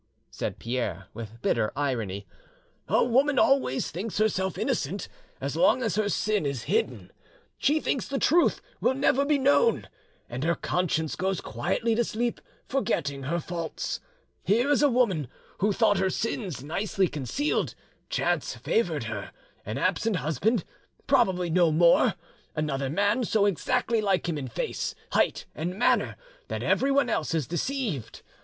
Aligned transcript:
said 0.31 0.57
Pierre, 0.57 1.09
with 1.13 1.39
bitter 1.43 1.71
irony, 1.75 2.25
"a 2.87 3.03
woman 3.05 3.37
always 3.37 3.91
thinks 3.91 4.17
herself 4.17 4.57
innocent 4.57 5.07
as 5.39 5.55
long 5.55 5.83
as 5.83 5.93
her 5.93 6.09
sin 6.09 6.43
is 6.43 6.63
hidden; 6.63 7.11
she 7.59 7.79
thinks 7.79 8.07
the 8.07 8.17
truth 8.17 8.63
will 8.79 8.95
never 8.95 9.23
be 9.25 9.37
known, 9.37 9.87
and 10.27 10.43
her 10.43 10.55
conscience 10.55 11.15
goes 11.15 11.39
quietly 11.39 11.93
to 11.93 12.03
sleep, 12.03 12.41
forgetting 12.67 13.21
her 13.25 13.39
faults. 13.39 13.99
Here 14.43 14.71
is 14.71 14.81
a 14.81 14.89
woman 14.89 15.27
who 15.59 15.71
thought 15.71 15.99
her 15.99 16.09
sins 16.09 16.63
nicely 16.63 17.07
concealed; 17.07 17.75
chance 18.09 18.55
favoured 18.55 19.03
her: 19.03 19.29
an 19.67 19.77
absent 19.77 20.15
husband, 20.15 20.63
probably 21.05 21.51
no 21.51 21.71
more; 21.71 22.15
another 22.55 22.89
man 22.89 23.23
so 23.23 23.45
exactly 23.45 24.01
like 24.01 24.27
him 24.27 24.39
in 24.39 24.47
height, 24.47 24.95
face, 25.13 25.45
and 25.53 25.77
manner 25.77 26.15
that 26.47 26.63
everyone 26.63 27.07
else 27.07 27.35
is 27.35 27.45
deceived! 27.45 28.23